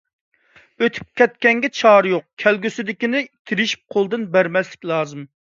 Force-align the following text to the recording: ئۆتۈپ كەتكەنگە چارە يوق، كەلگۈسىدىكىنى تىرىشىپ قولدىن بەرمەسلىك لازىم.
ئۆتۈپ 0.83 1.11
كەتكەنگە 1.21 1.69
چارە 1.81 2.11
يوق، 2.13 2.25
كەلگۈسىدىكىنى 2.45 3.21
تىرىشىپ 3.51 3.85
قولدىن 3.97 4.29
بەرمەسلىك 4.39 4.93
لازىم. 4.95 5.29